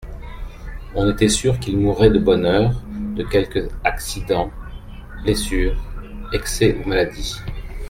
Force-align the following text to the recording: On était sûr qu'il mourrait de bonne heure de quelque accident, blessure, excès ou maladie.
On 0.95 1.07
était 1.11 1.29
sûr 1.29 1.59
qu'il 1.59 1.77
mourrait 1.77 2.09
de 2.09 2.17
bonne 2.17 2.47
heure 2.47 2.73
de 3.15 3.21
quelque 3.21 3.69
accident, 3.83 4.49
blessure, 5.21 5.75
excès 6.33 6.75
ou 6.83 6.89
maladie. 6.89 7.35